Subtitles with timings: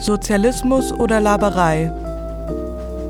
[0.00, 1.92] Sozialismus oder Laberei?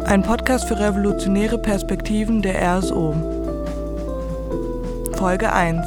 [0.07, 3.13] Ein Podcast für revolutionäre Perspektiven der RSO.
[5.13, 5.87] Folge 1.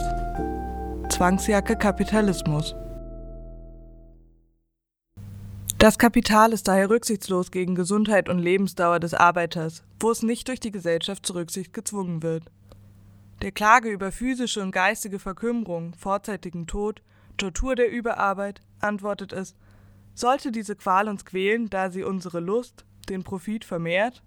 [1.09, 2.73] Zwangsjacke Kapitalismus.
[5.77, 10.61] Das Kapital ist daher rücksichtslos gegen Gesundheit und Lebensdauer des Arbeiters, wo es nicht durch
[10.61, 12.45] die Gesellschaft zur Rücksicht gezwungen wird.
[13.41, 17.01] Der Klage über physische und geistige Verkümmerung, vorzeitigen Tod,
[17.35, 19.53] Tortur der Überarbeit antwortet es,
[20.13, 24.23] sollte diese Qual uns quälen, da sie unsere Lust, den Profit vermehrt?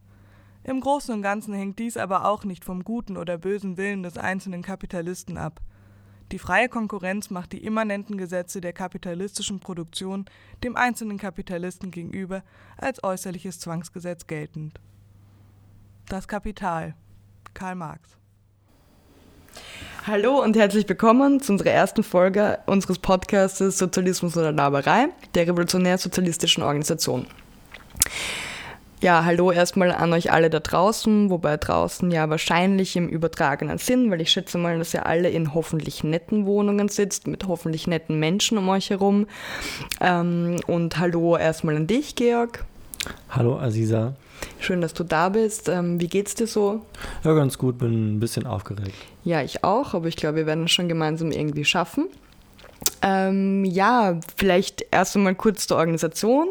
[0.64, 4.18] Im Großen und Ganzen hängt dies aber auch nicht vom guten oder bösen Willen des
[4.18, 5.60] einzelnen Kapitalisten ab.
[6.32, 10.24] Die freie Konkurrenz macht die immanenten Gesetze der kapitalistischen Produktion
[10.64, 12.42] dem einzelnen Kapitalisten gegenüber
[12.76, 14.80] als äußerliches Zwangsgesetz geltend.
[16.08, 16.96] Das Kapital
[17.54, 18.18] Karl Marx
[20.08, 26.62] Hallo und herzlich willkommen zu unserer ersten Folge unseres Podcasts Sozialismus oder Laberei der revolutionär-sozialistischen
[26.62, 27.26] Organisation.
[29.00, 34.08] Ja, hallo erstmal an euch alle da draußen, wobei draußen ja wahrscheinlich im übertragenen Sinn,
[34.12, 38.20] weil ich schätze mal, dass ihr alle in hoffentlich netten Wohnungen sitzt, mit hoffentlich netten
[38.20, 39.26] Menschen um euch herum.
[40.00, 42.64] Ähm, und hallo erstmal an dich, Georg.
[43.30, 44.14] Hallo, Aziza.
[44.58, 45.68] Schön, dass du da bist.
[45.68, 46.82] Ähm, wie geht's dir so?
[47.24, 48.94] Ja, ganz gut, bin ein bisschen aufgeregt.
[49.24, 52.08] Ja, ich auch, aber ich glaube, wir werden es schon gemeinsam irgendwie schaffen.
[53.02, 56.48] Ähm, ja, vielleicht erst einmal kurz zur Organisation.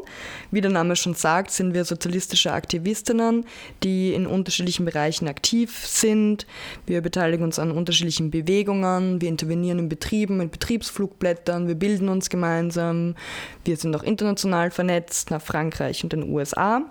[0.51, 3.45] Wie der Name schon sagt, sind wir sozialistische Aktivistinnen,
[3.83, 6.45] die in unterschiedlichen Bereichen aktiv sind.
[6.85, 12.29] Wir beteiligen uns an unterschiedlichen Bewegungen, wir intervenieren in Betrieben, mit Betriebsflugblättern, wir bilden uns
[12.29, 13.15] gemeinsam.
[13.63, 16.83] Wir sind auch international vernetzt nach Frankreich und den USA.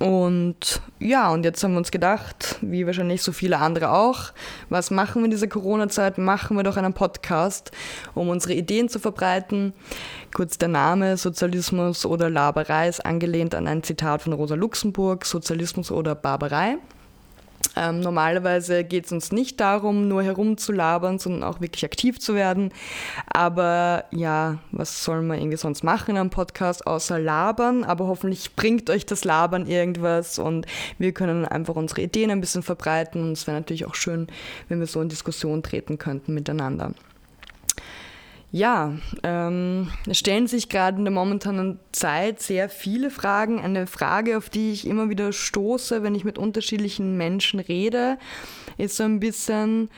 [0.00, 4.32] Und ja, und jetzt haben wir uns gedacht, wie wahrscheinlich so viele andere auch,
[4.68, 6.18] was machen wir in dieser Corona-Zeit?
[6.18, 7.72] Machen wir doch einen Podcast,
[8.14, 9.72] um unsere Ideen zu verbreiten.
[10.34, 15.90] Kurz der Name Sozialismus oder Laberei ist angelehnt an ein Zitat von Rosa Luxemburg, Sozialismus
[15.90, 16.78] oder Barbarei.
[17.76, 22.72] Ähm, normalerweise geht es uns nicht darum, nur herumzulabern, sondern auch wirklich aktiv zu werden.
[23.26, 27.84] Aber ja, was soll man irgendwie sonst machen einem Podcast außer labern?
[27.84, 30.66] Aber hoffentlich bringt euch das Labern irgendwas und
[30.98, 33.22] wir können einfach unsere Ideen ein bisschen verbreiten.
[33.22, 34.26] Und es wäre natürlich auch schön,
[34.68, 36.92] wenn wir so in Diskussion treten könnten miteinander.
[38.50, 43.60] Ja, ähm, es stellen sich gerade in der momentanen Zeit sehr viele Fragen.
[43.60, 48.16] Eine Frage, auf die ich immer wieder stoße, wenn ich mit unterschiedlichen Menschen rede,
[48.78, 49.90] ist so ein bisschen,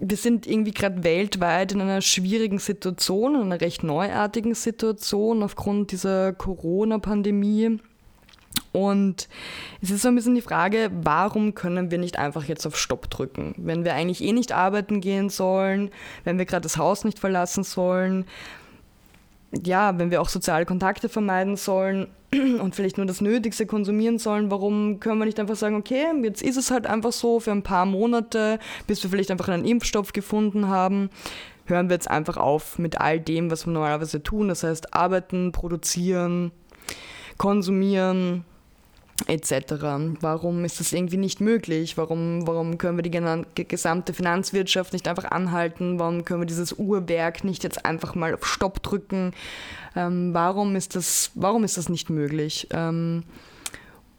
[0.00, 5.92] wir sind irgendwie gerade weltweit in einer schwierigen Situation, in einer recht neuartigen Situation aufgrund
[5.92, 7.80] dieser Corona-Pandemie.
[8.72, 9.28] Und
[9.80, 13.08] es ist so ein bisschen die Frage, warum können wir nicht einfach jetzt auf Stopp
[13.10, 13.54] drücken?
[13.56, 15.90] Wenn wir eigentlich eh nicht arbeiten gehen sollen,
[16.24, 18.26] wenn wir gerade das Haus nicht verlassen sollen,
[19.64, 24.50] ja, wenn wir auch soziale Kontakte vermeiden sollen und vielleicht nur das Nötigste konsumieren sollen,
[24.50, 27.62] warum können wir nicht einfach sagen, okay, jetzt ist es halt einfach so für ein
[27.62, 31.08] paar Monate, bis wir vielleicht einfach einen Impfstoff gefunden haben,
[31.64, 35.52] hören wir jetzt einfach auf mit all dem, was wir normalerweise tun, das heißt arbeiten,
[35.52, 36.52] produzieren,
[37.38, 38.44] konsumieren,
[39.26, 39.74] etc.
[40.20, 41.96] Warum ist das irgendwie nicht möglich?
[41.96, 45.98] Warum, warum können wir die gesamte Finanzwirtschaft nicht einfach anhalten?
[45.98, 49.32] Warum können wir dieses Uhrwerk nicht jetzt einfach mal auf Stopp drücken?
[49.96, 52.68] Ähm, warum, ist das, warum ist das nicht möglich?
[52.70, 53.24] Ähm,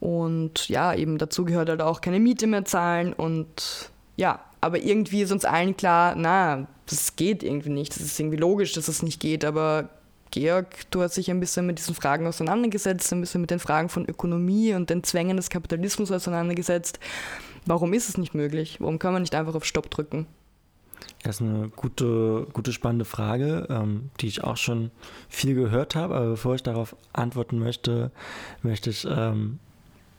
[0.00, 5.22] und ja, eben dazu gehört halt auch keine Miete mehr zahlen und ja, aber irgendwie
[5.22, 7.94] ist uns allen klar, na, das geht irgendwie nicht.
[7.94, 9.88] Das ist irgendwie logisch, dass es das nicht geht, aber
[10.30, 13.88] Georg, du hast dich ein bisschen mit diesen Fragen auseinandergesetzt, ein bisschen mit den Fragen
[13.88, 17.00] von Ökonomie und den Zwängen des Kapitalismus auseinandergesetzt.
[17.66, 18.76] Warum ist es nicht möglich?
[18.80, 20.26] Warum kann man nicht einfach auf Stopp drücken?
[21.22, 24.90] Das ist eine gute, gute spannende Frage, ähm, die ich auch schon
[25.28, 26.14] viel gehört habe.
[26.14, 28.10] Aber bevor ich darauf antworten möchte,
[28.62, 29.58] möchte ich ähm,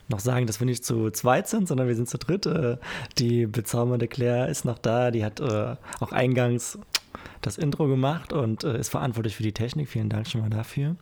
[0.08, 2.46] noch sagen, dass wir nicht zu zweit sind, sondern wir sind zu dritt.
[2.46, 2.76] Äh,
[3.18, 6.78] die bezaubernde Claire ist noch da, die hat äh, auch eingangs
[7.42, 9.88] das Intro gemacht und äh, ist verantwortlich für die Technik.
[9.88, 10.96] Vielen Dank schon mal dafür.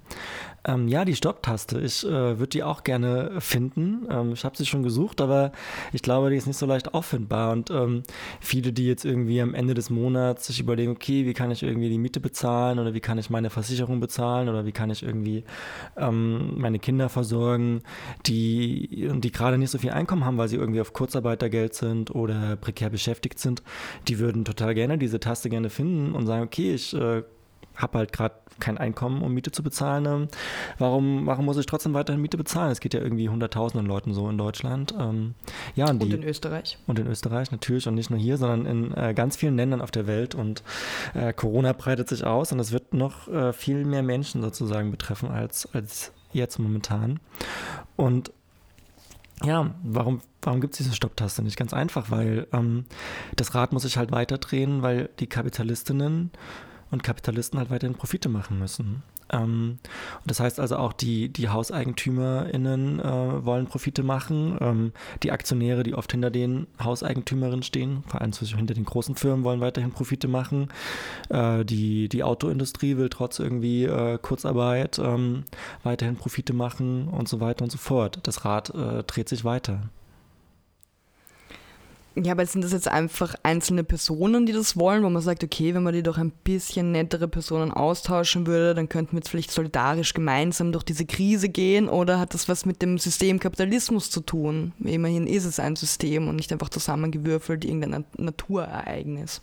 [0.65, 1.81] Ähm, ja, die Stopptaste.
[1.81, 4.07] Ich äh, würde die auch gerne finden.
[4.11, 5.53] Ähm, ich habe sie schon gesucht, aber
[5.93, 7.53] ich glaube, die ist nicht so leicht auffindbar.
[7.53, 8.03] Und ähm,
[8.41, 11.89] viele, die jetzt irgendwie am Ende des Monats sich überlegen, okay, wie kann ich irgendwie
[11.89, 15.45] die Miete bezahlen oder wie kann ich meine Versicherung bezahlen oder wie kann ich irgendwie
[15.97, 17.83] ähm, meine Kinder versorgen,
[18.27, 22.57] die, die gerade nicht so viel Einkommen haben, weil sie irgendwie auf Kurzarbeitergeld sind oder
[22.57, 23.63] prekär beschäftigt sind,
[24.09, 27.23] die würden total gerne diese Taste gerne finden und sagen, okay, ich äh,
[27.77, 30.07] habe halt gerade kein Einkommen, um Miete zu bezahlen.
[30.07, 30.29] Ähm,
[30.79, 32.71] warum, warum muss ich trotzdem weiterhin Miete bezahlen?
[32.71, 34.95] Es geht ja irgendwie hunderttausenden Leuten so in Deutschland.
[34.99, 35.35] Ähm,
[35.75, 36.79] ja, und, die, und, in Österreich.
[36.87, 39.91] Und in Österreich natürlich und nicht nur hier, sondern in äh, ganz vielen Ländern auf
[39.91, 40.35] der Welt.
[40.35, 40.63] Und
[41.15, 45.31] äh, Corona breitet sich aus und es wird noch äh, viel mehr Menschen sozusagen betreffen
[45.31, 47.19] als, als jetzt momentan.
[47.97, 48.33] Und
[49.45, 51.57] ja, warum, warum gibt es diese Stopptaste nicht?
[51.57, 52.85] Ganz einfach, weil ähm,
[53.37, 56.31] das Rad muss sich halt weiter drehen, weil die Kapitalistinnen
[56.91, 59.03] und Kapitalisten halt weiterhin Profite machen müssen.
[59.33, 59.79] Ähm,
[60.27, 64.59] das heißt also auch, die, die HauseigentümerInnen äh, wollen Profite machen.
[64.61, 64.93] Ähm,
[65.23, 69.61] die Aktionäre, die oft hinter den Hauseigentümerinnen stehen, vor allem hinter den großen Firmen, wollen
[69.61, 70.69] weiterhin Profite machen.
[71.29, 75.45] Äh, die, die Autoindustrie will trotz irgendwie äh, Kurzarbeit ähm,
[75.83, 78.21] weiterhin Profite machen und so weiter und so fort.
[78.23, 79.91] Das Rad äh, dreht sich weiter.
[82.17, 85.75] Ja, aber sind das jetzt einfach einzelne Personen, die das wollen, wo man sagt, okay,
[85.75, 89.53] wenn man die doch ein bisschen nettere Personen austauschen würde, dann könnten wir jetzt vielleicht
[89.53, 94.21] solidarisch gemeinsam durch diese Krise gehen oder hat das was mit dem System Kapitalismus zu
[94.23, 94.73] tun?
[94.81, 99.41] Immerhin ist es ein System und nicht einfach zusammengewürfelt irgendein Naturereignis.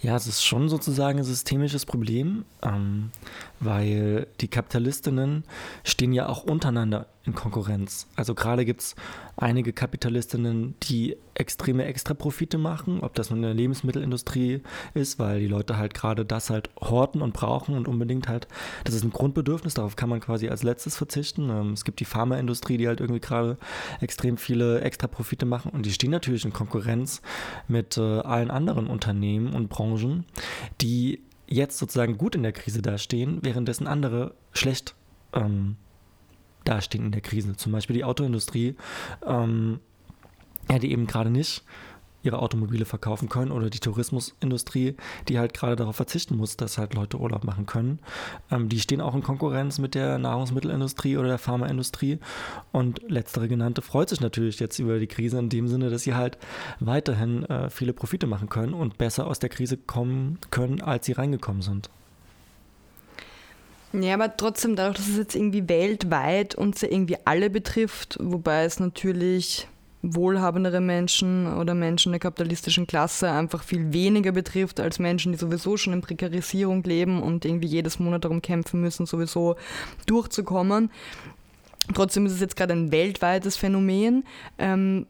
[0.00, 3.10] Ja, es ist schon sozusagen ein systemisches Problem, ähm,
[3.58, 5.42] weil die Kapitalistinnen
[5.82, 8.08] stehen ja auch untereinander in Konkurrenz.
[8.16, 8.96] Also gerade gibt es
[9.36, 14.62] einige Kapitalistinnen, die extreme Extraprofite machen, ob das nun in der Lebensmittelindustrie
[14.94, 18.48] ist, weil die Leute halt gerade das halt horten und brauchen und unbedingt halt,
[18.84, 21.50] das ist ein Grundbedürfnis, darauf kann man quasi als letztes verzichten.
[21.50, 23.58] Ähm, es gibt die Pharmaindustrie, die halt irgendwie gerade
[24.00, 27.22] extrem viele Extraprofite machen und die stehen natürlich in Konkurrenz
[27.68, 30.24] mit äh, allen anderen Unternehmen und Branchen,
[30.80, 34.94] die jetzt sozusagen gut in der Krise dastehen, währenddessen andere schlecht
[35.32, 35.76] ähm,
[36.64, 37.56] dastehen in der Krise.
[37.56, 38.76] Zum Beispiel die Autoindustrie,
[39.26, 39.80] ähm,
[40.70, 41.64] ja, die eben gerade nicht
[42.22, 44.96] ihre Automobile verkaufen können oder die Tourismusindustrie,
[45.28, 48.00] die halt gerade darauf verzichten muss, dass halt Leute Urlaub machen können.
[48.50, 52.18] Ähm, die stehen auch in Konkurrenz mit der Nahrungsmittelindustrie oder der Pharmaindustrie
[52.72, 56.14] und letztere genannte freut sich natürlich jetzt über die Krise in dem Sinne, dass sie
[56.14, 56.38] halt
[56.80, 61.12] weiterhin äh, viele Profite machen können und besser aus der Krise kommen können, als sie
[61.12, 61.88] reingekommen sind.
[63.92, 68.64] Ja, aber trotzdem, dadurch, dass es jetzt irgendwie weltweit uns ja irgendwie alle betrifft, wobei
[68.64, 69.66] es natürlich
[70.02, 75.76] wohlhabendere Menschen oder Menschen der kapitalistischen Klasse einfach viel weniger betrifft als Menschen, die sowieso
[75.76, 79.56] schon in Prekarisierung leben und irgendwie jedes Monat darum kämpfen müssen, sowieso
[80.06, 80.90] durchzukommen.
[81.94, 84.24] Trotzdem ist es jetzt gerade ein weltweites Phänomen.
[84.58, 85.06] Ähm,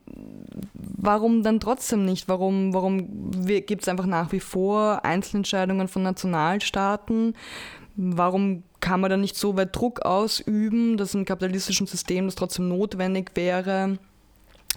[0.74, 2.28] warum dann trotzdem nicht?
[2.28, 7.34] Warum, warum gibt es einfach nach wie vor Einzelentscheidungen von Nationalstaaten?
[7.96, 12.68] Warum kann man da nicht so weit Druck ausüben, dass im kapitalistischen System das trotzdem
[12.68, 13.98] notwendig wäre,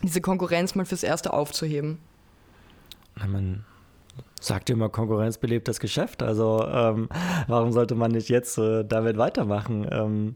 [0.04, 2.00] diese Konkurrenz mal fürs Erste aufzuheben?
[3.16, 3.64] Man
[4.40, 6.24] sagt immer, Konkurrenz belebt das Geschäft.
[6.24, 7.10] Also ähm,
[7.48, 9.88] warum sollte man nicht jetzt äh, damit weitermachen?
[9.92, 10.36] Ähm,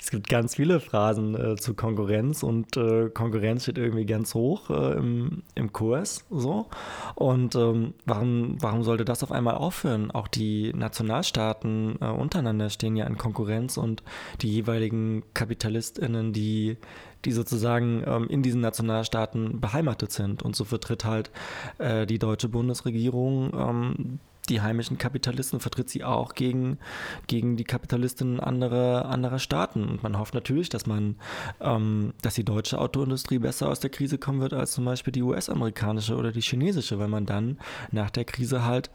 [0.00, 4.70] es gibt ganz viele Phrasen äh, zu Konkurrenz und äh, Konkurrenz steht irgendwie ganz hoch
[4.70, 6.24] äh, im, im Kurs.
[6.30, 6.66] So.
[7.14, 10.10] Und ähm, warum, warum sollte das auf einmal aufhören?
[10.10, 14.02] Auch die Nationalstaaten äh, untereinander stehen ja in Konkurrenz und
[14.40, 16.76] die jeweiligen KapitalistInnen, die,
[17.24, 20.42] die sozusagen ähm, in diesen Nationalstaaten beheimatet sind.
[20.42, 21.32] Und so vertritt halt
[21.78, 26.78] äh, die deutsche Bundesregierung ähm, die heimischen Kapitalisten, vertritt sie auch gegen,
[27.26, 29.84] gegen die Kapitalistinnen anderer, anderer Staaten.
[29.84, 31.16] Und man hofft natürlich, dass man,
[31.60, 35.22] ähm, dass die deutsche Autoindustrie besser aus der Krise kommen wird als zum Beispiel die
[35.22, 37.58] US-amerikanische oder die chinesische, weil man dann
[37.90, 38.90] nach der Krise halt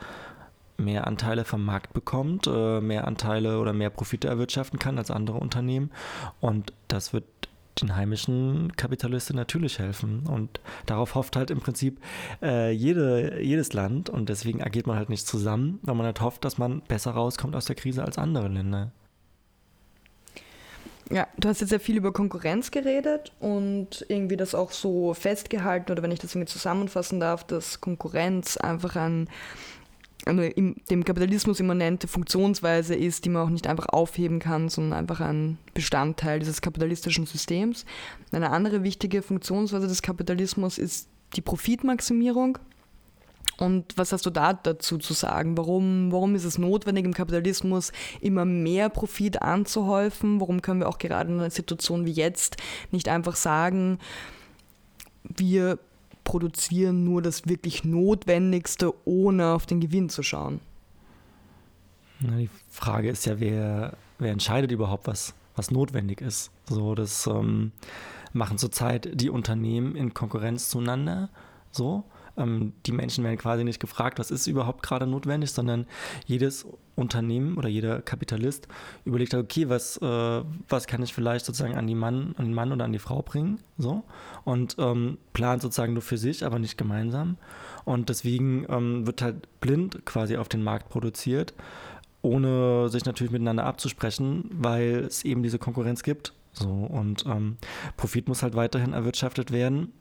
[0.77, 5.37] mehr Anteile vom Markt bekommt, äh, mehr Anteile oder mehr Profite erwirtschaften kann als andere
[5.37, 5.91] Unternehmen.
[6.41, 7.25] Und das wird
[7.81, 10.27] den heimischen Kapitalisten natürlich helfen.
[10.27, 11.99] Und darauf hofft halt im Prinzip
[12.41, 14.09] äh, jede, jedes Land.
[14.09, 17.55] Und deswegen agiert man halt nicht zusammen, weil man halt hofft, dass man besser rauskommt
[17.55, 18.91] aus der Krise als andere Länder.
[21.11, 25.91] Ja, du hast jetzt sehr viel über Konkurrenz geredet und irgendwie das auch so festgehalten,
[25.91, 29.27] oder wenn ich das irgendwie zusammenfassen darf, dass Konkurrenz einfach ein
[30.25, 35.19] eine dem Kapitalismus immanente Funktionsweise ist, die man auch nicht einfach aufheben kann, sondern einfach
[35.19, 37.85] ein Bestandteil dieses kapitalistischen Systems.
[38.31, 42.57] Eine andere wichtige Funktionsweise des Kapitalismus ist die Profitmaximierung.
[43.57, 45.57] Und was hast du da dazu zu sagen?
[45.57, 50.39] Warum, warum ist es notwendig, im Kapitalismus immer mehr Profit anzuhäufen?
[50.39, 52.57] Warum können wir auch gerade in einer Situation wie jetzt
[52.91, 53.99] nicht einfach sagen,
[55.23, 55.79] wir
[56.23, 60.59] produzieren nur das wirklich Notwendigste, ohne auf den Gewinn zu schauen.
[62.19, 66.51] Na, die Frage ist ja, wer, wer entscheidet überhaupt, was, was notwendig ist.
[66.69, 67.71] So, das ähm,
[68.31, 71.29] machen zurzeit die Unternehmen in Konkurrenz zueinander.
[71.71, 72.03] So.
[72.37, 75.85] Ähm, die Menschen werden quasi nicht gefragt, was ist überhaupt gerade notwendig, sondern
[76.25, 78.67] jedes Unternehmen oder jeder Kapitalist
[79.05, 82.71] überlegt, okay, was, äh, was kann ich vielleicht sozusagen an, die Mann, an den Mann
[82.71, 84.03] oder an die Frau bringen, so
[84.43, 87.37] und ähm, plant sozusagen nur für sich, aber nicht gemeinsam.
[87.85, 91.53] Und deswegen ähm, wird halt blind quasi auf den Markt produziert,
[92.21, 96.33] ohne sich natürlich miteinander abzusprechen, weil es eben diese Konkurrenz gibt.
[96.53, 97.57] So und ähm,
[97.97, 99.91] Profit muss halt weiterhin erwirtschaftet werden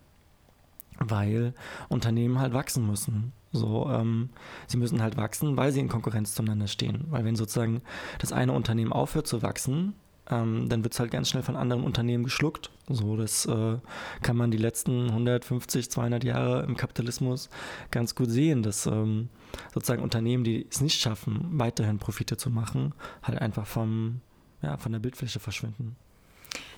[0.98, 1.54] weil
[1.88, 3.32] Unternehmen halt wachsen müssen.
[3.52, 4.30] So, ähm,
[4.66, 7.04] sie müssen halt wachsen, weil sie in Konkurrenz zueinander stehen.
[7.10, 7.82] Weil wenn sozusagen
[8.18, 9.94] das eine Unternehmen aufhört zu wachsen,
[10.30, 12.70] ähm, dann wird es halt ganz schnell von anderen Unternehmen geschluckt.
[12.88, 13.78] So, das äh,
[14.22, 17.50] kann man die letzten 150, 200 Jahre im Kapitalismus
[17.90, 19.28] ganz gut sehen, dass ähm,
[19.74, 24.20] sozusagen Unternehmen, die es nicht schaffen, weiterhin Profite zu machen, halt einfach vom,
[24.62, 25.96] ja, von der Bildfläche verschwinden.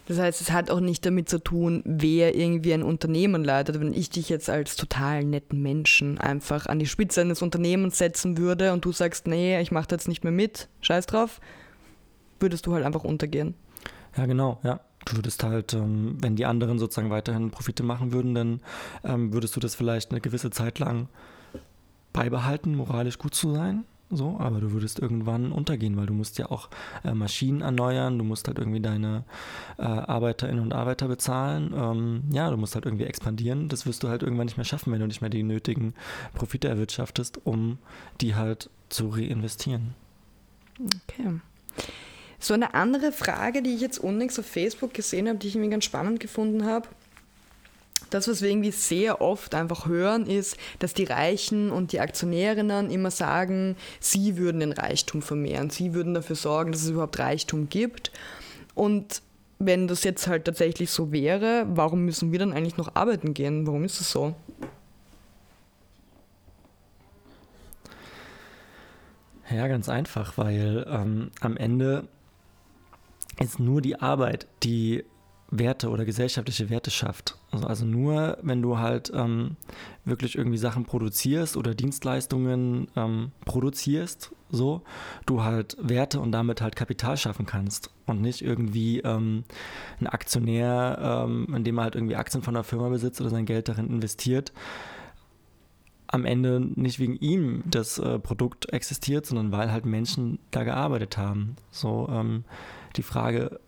[0.06, 3.80] Das heißt, es hat auch nicht damit zu tun, wer irgendwie ein Unternehmen leitet.
[3.80, 8.36] Wenn ich dich jetzt als total netten Menschen einfach an die Spitze eines Unternehmens setzen
[8.36, 11.40] würde und du sagst, nee, ich mache jetzt nicht mehr mit, scheiß drauf,
[12.38, 13.54] würdest du halt einfach untergehen.
[14.16, 14.80] Ja, genau, ja.
[15.06, 18.60] Du würdest halt, ähm, wenn die anderen sozusagen weiterhin Profite machen würden, dann
[19.04, 21.08] ähm, würdest du das vielleicht eine gewisse Zeit lang
[22.14, 26.50] beibehalten, moralisch gut zu sein so, aber du würdest irgendwann untergehen, weil du musst ja
[26.50, 26.68] auch
[27.04, 29.24] äh, Maschinen erneuern, du musst halt irgendwie deine
[29.78, 34.08] äh, Arbeiterinnen und Arbeiter bezahlen, ähm, ja, du musst halt irgendwie expandieren, das wirst du
[34.08, 35.94] halt irgendwann nicht mehr schaffen, wenn du nicht mehr die nötigen
[36.34, 37.78] Profite erwirtschaftest, um
[38.20, 39.94] die halt zu reinvestieren.
[41.08, 41.40] Okay.
[42.38, 45.70] So eine andere Frage, die ich jetzt unnächst auf Facebook gesehen habe, die ich irgendwie
[45.70, 46.88] ganz spannend gefunden habe,
[48.14, 52.90] das, was wir irgendwie sehr oft einfach hören, ist, dass die Reichen und die Aktionärinnen
[52.90, 57.68] immer sagen, sie würden den Reichtum vermehren, sie würden dafür sorgen, dass es überhaupt Reichtum
[57.68, 58.12] gibt.
[58.74, 59.20] Und
[59.58, 63.66] wenn das jetzt halt tatsächlich so wäre, warum müssen wir dann eigentlich noch arbeiten gehen?
[63.66, 64.34] Warum ist es so?
[69.50, 72.08] Ja, ganz einfach, weil ähm, am Ende
[73.40, 75.04] ist nur die Arbeit, die
[75.58, 77.36] Werte oder gesellschaftliche Werte schafft.
[77.50, 79.56] Also, also nur, wenn du halt ähm,
[80.04, 84.82] wirklich irgendwie Sachen produzierst oder Dienstleistungen ähm, produzierst, so,
[85.26, 89.44] du halt Werte und damit halt Kapital schaffen kannst und nicht irgendwie ähm,
[90.00, 93.68] ein Aktionär, ähm, indem er halt irgendwie Aktien von einer Firma besitzt oder sein Geld
[93.68, 94.52] darin investiert,
[96.08, 101.16] am Ende nicht wegen ihm das äh, Produkt existiert, sondern weil halt Menschen da gearbeitet
[101.16, 101.56] haben.
[101.70, 102.44] So ähm,
[102.96, 103.58] die Frage,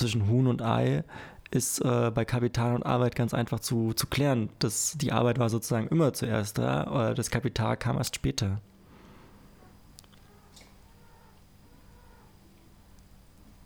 [0.00, 1.04] zwischen Huhn und Ei
[1.50, 4.50] ist äh, bei Kapital und Arbeit ganz einfach zu, zu klären.
[4.58, 8.60] Das, die Arbeit war sozusagen immer zuerst da, aber das Kapital kam erst später.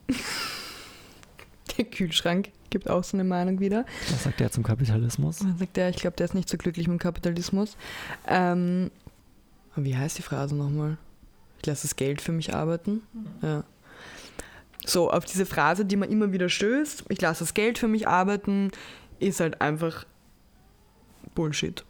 [1.77, 3.85] Der Kühlschrank gibt auch so eine Meinung wieder.
[4.11, 5.45] Was sagt der zum Kapitalismus?
[5.45, 5.91] Was sagt der?
[5.91, 7.77] Ich glaube, der ist nicht so glücklich mit dem Kapitalismus.
[8.29, 8.91] Ähm,
[9.77, 10.99] wie heißt die Phrase nochmal?
[11.59, 13.03] Ich lasse das Geld für mich arbeiten.
[13.43, 13.65] Ja.
[14.87, 18.07] So, auf diese Phrase, die man immer wieder stößt, ich lasse das Geld für mich
[18.07, 18.71] arbeiten,
[19.19, 20.05] ist halt einfach
[21.35, 21.85] Bullshit.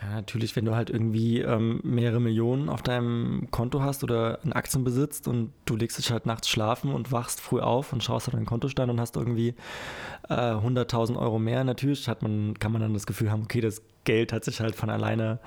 [0.00, 4.52] Ja, natürlich, wenn du halt irgendwie ähm, mehrere Millionen auf deinem Konto hast oder in
[4.52, 8.28] Aktien besitzt und du legst dich halt nachts schlafen und wachst früh auf und schaust
[8.28, 9.54] auf deinen Kontostand und hast irgendwie
[10.28, 13.82] äh, 100.000 Euro mehr, natürlich hat man, kann man dann das Gefühl haben, okay, das
[14.04, 15.40] Geld hat sich halt von alleine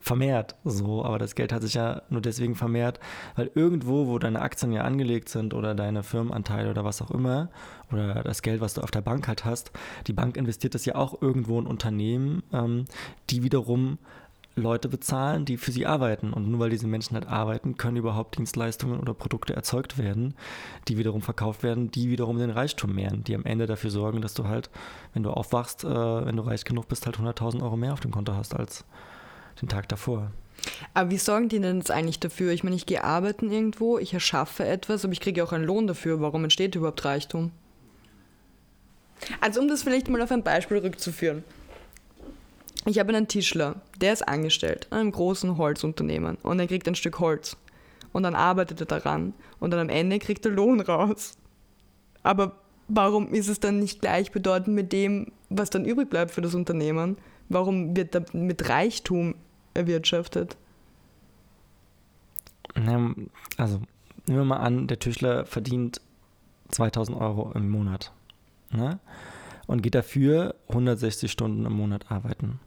[0.00, 0.56] vermehrt.
[0.64, 3.00] So, aber das Geld hat sich ja nur deswegen vermehrt,
[3.36, 7.50] weil irgendwo, wo deine Aktien ja angelegt sind oder deine Firmenanteile oder was auch immer,
[7.90, 9.72] oder das Geld, was du auf der Bank halt hast,
[10.06, 12.84] die Bank investiert das ja auch irgendwo in Unternehmen, ähm,
[13.30, 13.98] die wiederum
[14.58, 16.32] Leute bezahlen, die für sie arbeiten.
[16.32, 20.34] Und nur weil diese Menschen halt arbeiten, können überhaupt Dienstleistungen oder Produkte erzeugt werden,
[20.88, 24.34] die wiederum verkauft werden, die wiederum den Reichtum mehren, die am Ende dafür sorgen, dass
[24.34, 24.70] du halt,
[25.14, 28.10] wenn du aufwachst, äh, wenn du reich genug bist, halt 100.000 Euro mehr auf dem
[28.10, 28.84] Konto hast als
[29.60, 30.32] den Tag davor.
[30.94, 32.52] Aber wie sorgen die denn jetzt eigentlich dafür?
[32.52, 35.86] Ich meine, ich gehe arbeiten irgendwo, ich erschaffe etwas, aber ich kriege auch einen Lohn
[35.86, 36.20] dafür.
[36.20, 37.52] Warum entsteht überhaupt Reichtum?
[39.40, 41.44] Also um das vielleicht mal auf ein Beispiel rückzuführen.
[42.86, 46.94] Ich habe einen Tischler, der ist angestellt an einem großen Holzunternehmen und er kriegt ein
[46.94, 47.56] Stück Holz.
[48.12, 51.36] Und dann arbeitet er daran und dann am Ende kriegt er Lohn raus.
[52.22, 52.56] Aber
[52.88, 57.18] warum ist es dann nicht gleichbedeutend mit dem, was dann übrig bleibt für das Unternehmen?
[57.48, 59.34] Warum wird da mit Reichtum
[59.78, 60.56] erwirtschaftet?
[63.56, 63.80] Also,
[64.26, 66.00] nehmen wir mal an, der Tischler verdient
[66.68, 68.12] 2000 Euro im Monat
[68.70, 68.98] ne?
[69.66, 72.60] und geht dafür 160 Stunden im Monat arbeiten.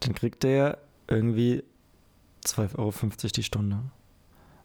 [0.00, 1.64] Dann kriegt er irgendwie
[2.44, 2.92] 12,50 Euro
[3.34, 3.78] die Stunde.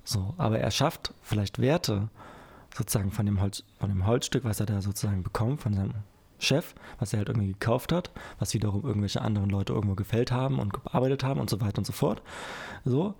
[0.04, 2.10] So, aber er schafft vielleicht Werte
[2.76, 5.94] sozusagen von dem, Holz, von dem Holzstück, was er da sozusagen bekommt, von seinem
[6.42, 10.60] Chef, was er halt irgendwie gekauft hat, was wiederum irgendwelche anderen Leute irgendwo gefällt haben
[10.60, 12.22] und gearbeitet haben und so weiter und so fort.
[12.86, 13.16] So.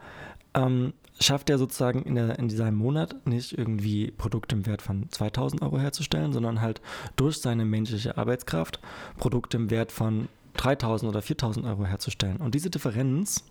[0.54, 5.10] Ähm, schafft er sozusagen in, der, in diesem Monat nicht irgendwie Produkte im Wert von
[5.10, 6.82] 2000 Euro herzustellen, sondern halt
[7.16, 8.80] durch seine menschliche Arbeitskraft
[9.18, 12.38] Produkte im Wert von 3000 oder 4000 Euro herzustellen.
[12.38, 13.46] Und diese Differenz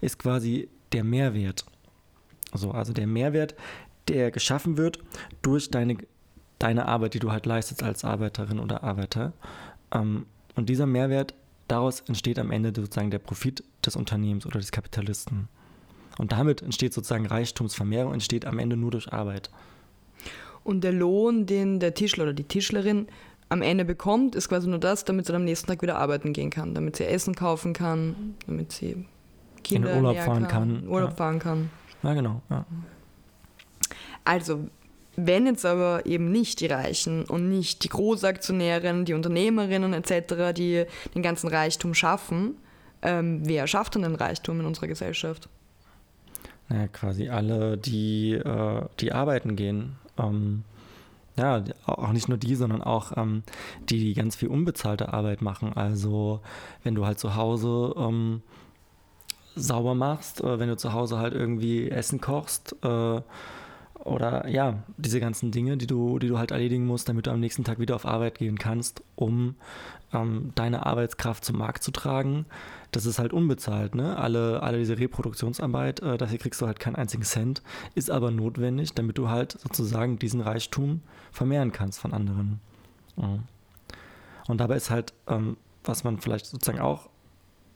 [0.00, 1.64] ist quasi der Mehrwert.
[2.52, 3.54] So, also der Mehrwert,
[4.08, 4.98] der geschaffen wird
[5.42, 5.96] durch deine,
[6.64, 9.32] deine Arbeit, die du halt leistest als Arbeiterin oder Arbeiter.
[9.92, 10.24] Ähm,
[10.56, 11.34] und dieser Mehrwert,
[11.68, 15.48] daraus entsteht am Ende sozusagen der Profit des Unternehmens oder des Kapitalisten.
[16.16, 19.50] Und damit entsteht sozusagen Reichtumsvermehrung, entsteht am Ende nur durch Arbeit.
[20.62, 23.08] Und der Lohn, den der Tischler oder die Tischlerin
[23.50, 26.32] am Ende bekommt, ist quasi nur das, damit sie dann am nächsten Tag wieder arbeiten
[26.32, 29.04] gehen kann, damit sie Essen kaufen kann, damit sie
[29.62, 30.78] Kinder in Urlaub fahren kann.
[30.78, 30.88] kann.
[30.88, 31.16] Urlaub ja.
[31.16, 31.70] fahren kann.
[32.02, 32.40] Ja, genau.
[32.48, 32.64] Ja.
[34.24, 34.70] Also,
[35.16, 40.84] wenn jetzt aber eben nicht die Reichen und nicht die Großaktionären, die Unternehmerinnen etc., die
[41.14, 42.56] den ganzen Reichtum schaffen,
[43.02, 45.48] ähm, wer schafft denn den Reichtum in unserer Gesellschaft?
[46.68, 49.96] Naja, quasi alle, die, äh, die arbeiten gehen.
[50.18, 50.64] Ähm,
[51.36, 53.42] ja, auch nicht nur die, sondern auch ähm,
[53.88, 55.72] die, die ganz viel unbezahlte Arbeit machen.
[55.74, 56.40] Also
[56.82, 58.42] wenn du halt zu Hause ähm,
[59.56, 63.20] sauber machst, äh, wenn du zu Hause halt irgendwie Essen kochst äh,
[64.00, 67.40] oder ja, diese ganzen Dinge, die du, die du halt erledigen musst, damit du am
[67.40, 69.54] nächsten Tag wieder auf Arbeit gehen kannst, um
[70.12, 72.46] ähm, deine Arbeitskraft zum Markt zu tragen,
[72.92, 74.16] das ist halt unbezahlt, ne?
[74.16, 77.62] Alle, alle diese Reproduktionsarbeit, äh, dafür kriegst du halt keinen einzigen Cent,
[77.94, 81.00] ist aber notwendig, damit du halt sozusagen diesen Reichtum
[81.32, 82.60] vermehren kannst von anderen.
[83.16, 83.38] Ja.
[84.46, 87.08] Und dabei ist halt, ähm, was man vielleicht sozusagen auch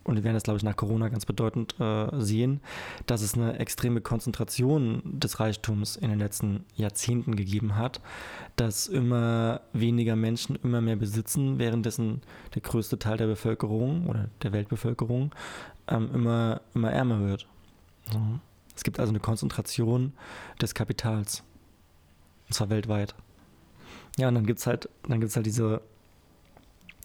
[0.08, 2.60] und wir werden das, glaube ich, nach Corona ganz bedeutend äh, sehen,
[3.04, 8.00] dass es eine extreme Konzentration des Reichtums in den letzten Jahrzehnten gegeben hat,
[8.56, 12.22] dass immer weniger Menschen immer mehr besitzen, währenddessen
[12.54, 15.34] der größte Teil der Bevölkerung oder der Weltbevölkerung
[15.88, 17.46] ähm, immer, immer ärmer wird.
[18.10, 18.20] So.
[18.74, 20.14] Es gibt also eine Konzentration
[20.60, 21.42] des Kapitals.
[22.46, 23.14] Und zwar weltweit.
[24.16, 25.82] Ja, und dann gibt es halt, halt diese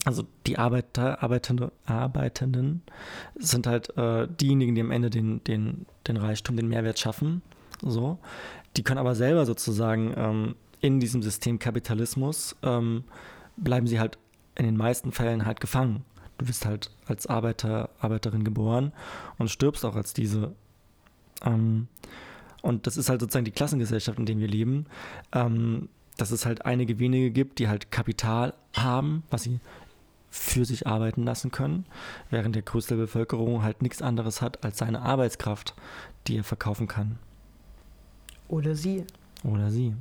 [0.05, 2.81] also die Arbeiter, Arbeitende, Arbeitenden
[3.35, 7.41] sind halt äh, diejenigen, die am Ende den, den, den Reichtum, den Mehrwert schaffen.
[7.81, 8.19] So.
[8.75, 13.03] Die können aber selber sozusagen ähm, in diesem System Kapitalismus ähm,
[13.55, 14.17] bleiben sie halt
[14.55, 16.03] in den meisten Fällen halt gefangen.
[16.37, 18.91] Du bist halt als Arbeiter, Arbeiterin geboren
[19.37, 20.53] und stirbst auch als diese.
[21.45, 21.87] Ähm,
[22.61, 24.85] und das ist halt sozusagen die Klassengesellschaft, in der wir leben.
[25.31, 29.59] Ähm, dass es halt einige wenige gibt, die halt Kapital haben, was sie
[30.33, 31.85] für sich arbeiten lassen können,
[32.31, 35.75] während der Großteil der Bevölkerung halt nichts anderes hat als seine Arbeitskraft,
[36.25, 37.19] die er verkaufen kann.
[38.47, 39.05] Oder sie.
[39.43, 39.93] Oder sie.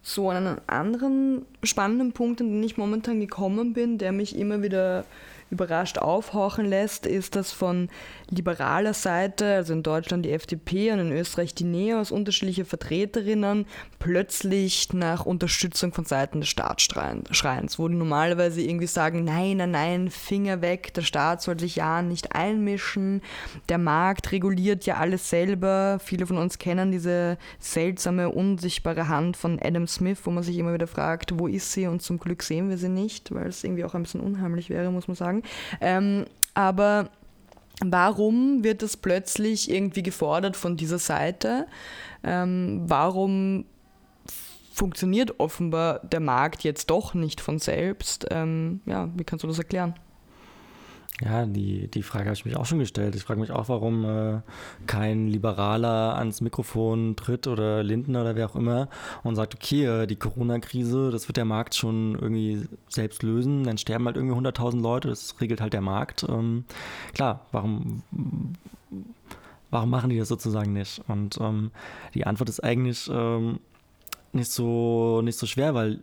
[0.00, 5.04] So, einen anderen spannenden Punkt, an den ich momentan gekommen bin, der mich immer wieder
[5.50, 7.88] überrascht aufhorchen lässt, ist, dass von
[8.30, 13.66] liberaler Seite, also in Deutschland die FDP und in Österreich die NEOS, unterschiedliche Vertreterinnen
[13.98, 19.70] plötzlich nach Unterstützung von Seiten des Staates schreien, wo die normalerweise irgendwie sagen, nein, nein,
[19.70, 23.22] nein, Finger weg, der Staat soll sich ja nicht einmischen,
[23.68, 25.98] der Markt reguliert ja alles selber.
[26.02, 30.74] Viele von uns kennen diese seltsame, unsichtbare Hand von Adam Smith, wo man sich immer
[30.74, 31.86] wieder fragt, wo ist sie?
[31.86, 34.90] Und zum Glück sehen wir sie nicht, weil es irgendwie auch ein bisschen unheimlich wäre,
[34.90, 35.42] muss man sagen sagen.
[35.80, 36.24] Ähm,
[36.54, 37.10] aber
[37.84, 41.66] warum wird das plötzlich irgendwie gefordert von dieser Seite?
[42.24, 43.64] Ähm, warum
[44.72, 48.26] funktioniert offenbar der Markt jetzt doch nicht von selbst?
[48.30, 49.94] Ähm, ja, wie kannst du das erklären?
[51.24, 53.16] Ja, die, die Frage habe ich mich auch schon gestellt.
[53.16, 54.40] Ich frage mich auch, warum äh,
[54.86, 58.88] kein Liberaler ans Mikrofon tritt oder Lindner oder wer auch immer
[59.24, 63.64] und sagt, okay, äh, die Corona-Krise, das wird der Markt schon irgendwie selbst lösen.
[63.64, 66.24] Dann sterben halt irgendwie 100.000 Leute, das regelt halt der Markt.
[66.28, 66.64] Ähm,
[67.14, 68.04] klar, warum,
[69.70, 71.02] warum machen die das sozusagen nicht?
[71.08, 71.72] Und ähm,
[72.14, 73.58] die Antwort ist eigentlich ähm,
[74.32, 75.98] nicht, so, nicht so schwer, weil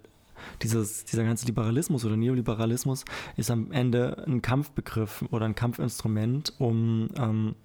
[0.61, 3.05] dieses, dieser ganze Liberalismus oder Neoliberalismus
[3.37, 7.55] ist am Ende ein Kampfbegriff oder ein Kampfinstrument, um ähm,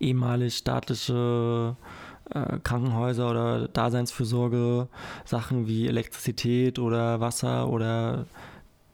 [0.00, 1.76] ehemalig staatliche
[2.30, 4.88] äh, Krankenhäuser oder Daseinsfürsorge,
[5.24, 8.26] Sachen wie Elektrizität oder Wasser oder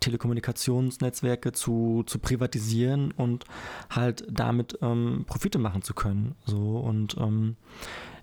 [0.01, 3.45] Telekommunikationsnetzwerke zu, zu privatisieren und
[3.91, 6.35] halt damit ähm, Profite machen zu können.
[6.47, 7.57] So und ähm,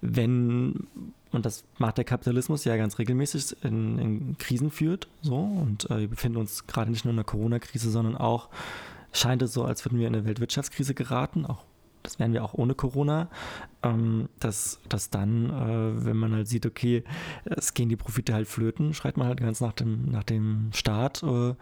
[0.01, 0.87] wenn
[1.31, 5.07] und das macht der Kapitalismus ja ganz regelmäßig in, in Krisen führt.
[5.21, 5.35] So.
[5.35, 8.49] Und äh, wir befinden uns gerade nicht nur in der Corona-Krise, sondern auch
[9.11, 11.45] scheint es so, als würden wir in eine Weltwirtschaftskrise geraten.
[11.45, 11.63] Auch
[12.03, 13.27] das wären wir auch ohne Corona,
[13.83, 17.03] ähm, dass, dass dann, äh, wenn man halt sieht, okay,
[17.43, 21.21] es gehen die Profite halt flöten, schreit man halt ganz nach dem, nach dem Start
[21.23, 21.53] äh,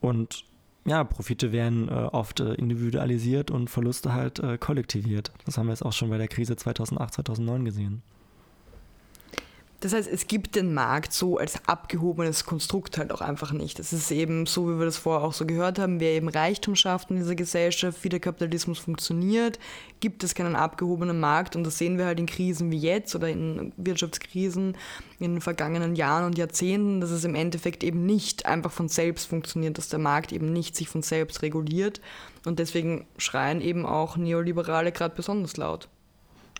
[0.00, 0.44] und
[0.88, 5.32] ja, Profite werden äh, oft äh, individualisiert und Verluste halt äh, kollektiviert.
[5.44, 8.02] Das haben wir jetzt auch schon bei der Krise 2008, 2009 gesehen.
[9.80, 13.78] Das heißt, es gibt den Markt so als abgehobenes Konstrukt halt auch einfach nicht.
[13.78, 16.74] Es ist eben so, wie wir das vorher auch so gehört haben, wer eben Reichtum
[16.74, 19.60] schafft in dieser Gesellschaft, wie der Kapitalismus funktioniert,
[20.00, 23.28] gibt es keinen abgehobenen Markt und das sehen wir halt in Krisen wie jetzt oder
[23.28, 24.76] in Wirtschaftskrisen
[25.20, 29.28] in den vergangenen Jahren und Jahrzehnten, dass es im Endeffekt eben nicht einfach von selbst
[29.28, 32.00] funktioniert, dass der Markt eben nicht sich von selbst reguliert
[32.44, 35.88] und deswegen schreien eben auch Neoliberale gerade besonders laut.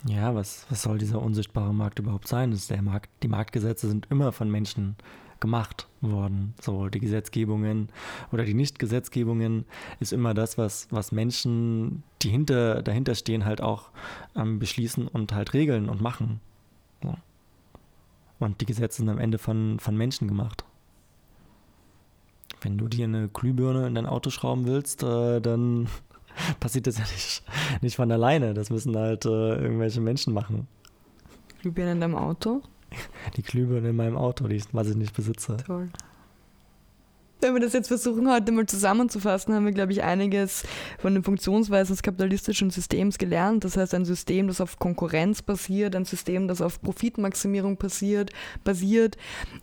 [0.06, 2.52] Ja, was, was soll dieser unsichtbare Markt überhaupt sein?
[2.52, 4.96] Ist der Markt, die Marktgesetze sind immer von Menschen
[5.40, 6.54] gemacht worden.
[6.60, 7.88] So die Gesetzgebungen
[8.32, 9.64] oder die Nichtgesetzgebungen
[10.00, 13.90] ist immer das, was, was Menschen, die hinter, dahinter stehen, halt auch
[14.34, 16.40] ähm, beschließen und halt regeln und machen.
[17.02, 17.14] So.
[18.38, 20.64] Und die Gesetze sind am Ende von, von Menschen gemacht.
[22.60, 25.88] Wenn du dir eine Glühbirne in dein Auto schrauben willst, äh, dann
[26.60, 27.42] passiert das ja nicht,
[27.82, 28.54] nicht von alleine.
[28.54, 30.66] Das müssen halt äh, irgendwelche Menschen machen.
[31.60, 32.62] Glühbirne in deinem Auto?
[33.36, 35.56] Die Glühbirne in meinem Auto, die, was ich nicht besitze.
[35.66, 35.90] Toll.
[37.40, 40.64] Wenn wir das jetzt versuchen, heute mal zusammenzufassen, haben wir, glaube ich, einiges
[40.98, 43.62] von den Funktionsweisen des kapitalistischen Systems gelernt.
[43.62, 48.32] Das heißt, ein System, das auf Konkurrenz basiert, ein System, das auf Profitmaximierung basiert,
[48.64, 49.16] basiert,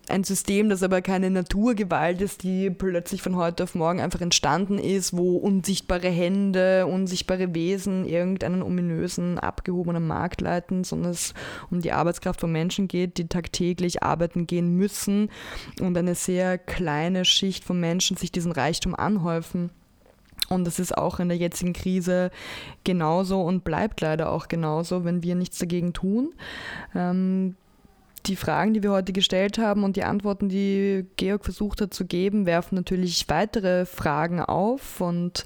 [0.08, 4.80] ein System, das aber keine Naturgewalt ist, die plötzlich von heute auf morgen einfach entstanden
[4.80, 11.34] ist, wo unsichtbare Hände, unsichtbare Wesen irgendeinen ominösen, abgehobenen Markt leiten, sondern es
[11.70, 15.30] um die Arbeitskraft von Menschen geht, die tagtäglich arbeiten gehen müssen
[15.82, 19.72] und eine sehr kleine Schicht von Menschen sich diesen Reichtum anhäufen.
[20.50, 22.30] Und das ist auch in der jetzigen Krise
[22.84, 26.34] genauso und bleibt leider auch genauso, wenn wir nichts dagegen tun.
[26.94, 27.56] Ähm,
[28.28, 32.06] die Fragen, die wir heute gestellt haben und die Antworten, die Georg versucht hat zu
[32.06, 35.46] geben, werfen natürlich weitere Fragen auf und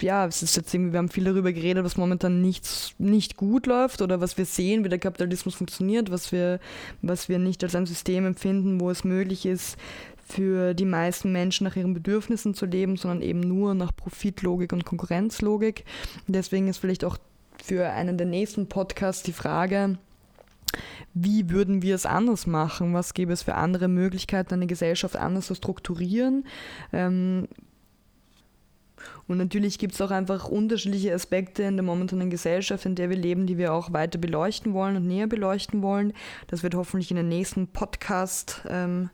[0.00, 3.66] ja, es ist jetzt irgendwie, wir haben viel darüber geredet, was momentan nichts, nicht gut
[3.66, 6.60] läuft oder was wir sehen, wie der Kapitalismus funktioniert, was wir,
[7.02, 9.76] was wir nicht als ein System empfinden, wo es möglich ist,
[10.28, 14.84] für die meisten Menschen nach ihren Bedürfnissen zu leben, sondern eben nur nach Profitlogik und
[14.84, 15.84] Konkurrenzlogik.
[16.26, 17.18] Deswegen ist vielleicht auch
[17.62, 19.98] für einen der nächsten Podcasts die Frage,
[21.14, 22.92] wie würden wir es anders machen?
[22.94, 26.44] Was gäbe es für andere Möglichkeiten, eine Gesellschaft anders zu strukturieren?
[26.92, 27.48] Ähm,
[29.26, 33.16] und natürlich gibt es auch einfach unterschiedliche Aspekte in der momentanen Gesellschaft, in der wir
[33.16, 36.12] leben, die wir auch weiter beleuchten wollen und näher beleuchten wollen.
[36.48, 39.10] Das wird hoffentlich in den nächsten Podcast ähm,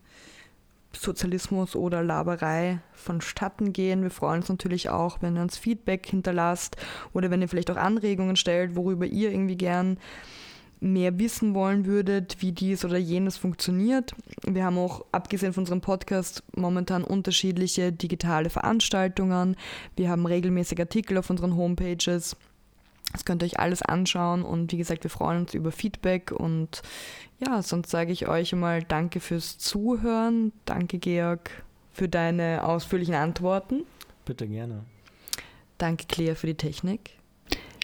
[0.96, 4.02] Sozialismus oder Laberei vonstatten gehen.
[4.02, 6.76] Wir freuen uns natürlich auch, wenn ihr uns Feedback hinterlasst
[7.12, 9.98] oder wenn ihr vielleicht auch Anregungen stellt, worüber ihr irgendwie gern
[10.80, 14.14] mehr wissen wollen würdet, wie dies oder jenes funktioniert.
[14.46, 19.56] Wir haben auch, abgesehen von unserem Podcast, momentan unterschiedliche digitale Veranstaltungen.
[19.96, 22.36] Wir haben regelmäßig Artikel auf unseren Homepages.
[23.14, 26.82] Das könnt ihr euch alles anschauen und wie gesagt, wir freuen uns über Feedback und
[27.38, 30.52] ja, sonst sage ich euch mal Danke fürs Zuhören.
[30.64, 31.48] Danke, Georg,
[31.92, 33.84] für deine ausführlichen Antworten.
[34.24, 34.84] Bitte gerne.
[35.78, 37.12] Danke, Claire, für die Technik.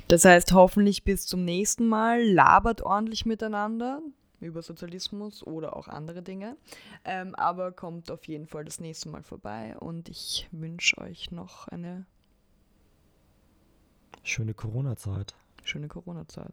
[0.09, 2.25] Das heißt, hoffentlich bis zum nächsten Mal.
[2.25, 4.01] Labert ordentlich miteinander
[4.41, 6.57] über Sozialismus oder auch andere Dinge.
[7.05, 11.69] Ähm, aber kommt auf jeden Fall das nächste Mal vorbei und ich wünsche euch noch
[11.69, 12.05] eine
[14.23, 15.35] schöne Corona-Zeit.
[15.65, 16.53] Schöne Corona-Zeit.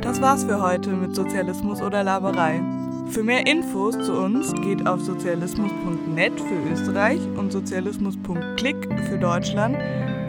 [0.00, 2.60] Das war's für heute mit Sozialismus oder Laberei.
[3.08, 9.76] Für mehr Infos zu uns geht auf sozialismus.net für Österreich und sozialismus.click für Deutschland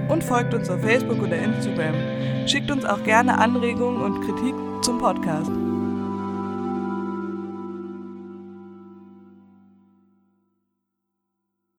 [0.10, 2.47] und folgt uns auf Facebook oder Instagram.
[2.47, 5.51] Schickt uns auch gerne Anregungen und Kritik zum Podcast.